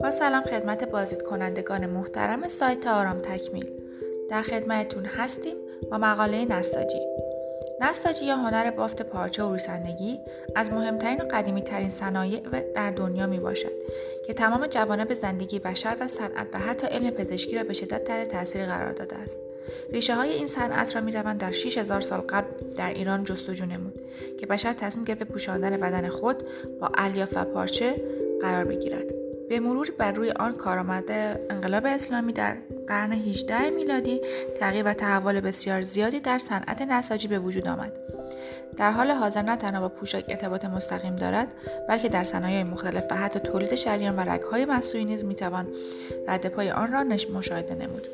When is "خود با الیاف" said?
26.08-27.32